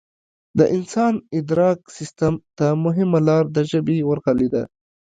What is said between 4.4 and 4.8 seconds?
ده